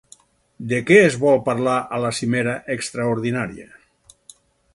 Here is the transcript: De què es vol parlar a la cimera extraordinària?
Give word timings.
De 0.71 0.77
què 0.87 0.95
es 1.09 1.17
vol 1.23 1.37
parlar 1.49 1.75
a 1.97 1.99
la 2.07 2.13
cimera 2.21 2.57
extraordinària? 2.77 3.71